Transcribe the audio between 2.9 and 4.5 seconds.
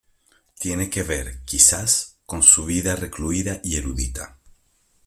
recluida y erudita.